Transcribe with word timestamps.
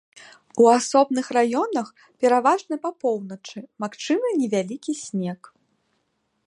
У 0.61 0.69
асобных 0.77 1.25
раёнах, 1.37 1.87
пераважна 2.25 2.75
па 2.85 2.91
поўначы, 3.05 3.59
магчымы 3.85 4.27
невялікі 4.41 4.93
снег. 5.05 5.39